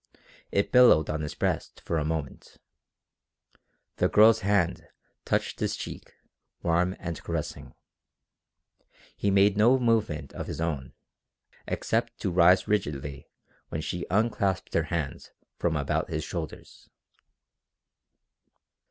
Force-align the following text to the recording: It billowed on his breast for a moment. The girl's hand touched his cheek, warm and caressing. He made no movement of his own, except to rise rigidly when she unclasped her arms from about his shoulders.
It 0.51 0.71
billowed 0.71 1.11
on 1.11 1.21
his 1.21 1.35
breast 1.35 1.79
for 1.79 1.99
a 1.99 2.03
moment. 2.03 2.57
The 3.97 4.09
girl's 4.09 4.39
hand 4.39 4.87
touched 5.25 5.59
his 5.59 5.75
cheek, 5.75 6.15
warm 6.63 6.95
and 6.99 7.21
caressing. 7.23 7.75
He 9.15 9.29
made 9.29 9.57
no 9.57 9.77
movement 9.77 10.33
of 10.33 10.47
his 10.47 10.59
own, 10.59 10.93
except 11.67 12.19
to 12.21 12.31
rise 12.31 12.67
rigidly 12.67 13.29
when 13.69 13.81
she 13.81 14.07
unclasped 14.09 14.73
her 14.73 14.87
arms 14.89 15.29
from 15.59 15.75
about 15.75 16.09
his 16.09 16.23
shoulders. 16.23 16.89